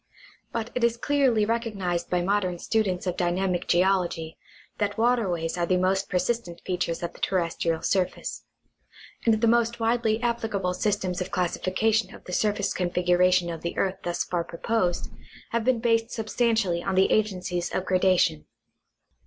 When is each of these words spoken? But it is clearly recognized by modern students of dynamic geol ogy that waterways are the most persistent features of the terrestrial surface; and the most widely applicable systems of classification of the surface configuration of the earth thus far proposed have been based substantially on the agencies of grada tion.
But 0.51 0.71
it 0.73 0.83
is 0.83 0.97
clearly 0.97 1.45
recognized 1.45 2.09
by 2.09 2.23
modern 2.23 2.57
students 2.57 3.05
of 3.05 3.15
dynamic 3.15 3.67
geol 3.67 4.03
ogy 4.07 4.35
that 4.79 4.97
waterways 4.97 5.59
are 5.59 5.67
the 5.67 5.77
most 5.77 6.09
persistent 6.09 6.59
features 6.65 7.03
of 7.03 7.13
the 7.13 7.19
terrestrial 7.19 7.83
surface; 7.83 8.43
and 9.25 9.39
the 9.39 9.47
most 9.47 9.79
widely 9.79 10.19
applicable 10.23 10.73
systems 10.73 11.21
of 11.21 11.29
classification 11.29 12.15
of 12.15 12.23
the 12.23 12.33
surface 12.33 12.73
configuration 12.73 13.51
of 13.51 13.61
the 13.61 13.77
earth 13.77 13.99
thus 14.03 14.23
far 14.23 14.43
proposed 14.43 15.11
have 15.51 15.63
been 15.63 15.77
based 15.77 16.09
substantially 16.09 16.81
on 16.81 16.95
the 16.95 17.11
agencies 17.11 17.69
of 17.71 17.85
grada 17.85 18.17
tion. 18.19 18.45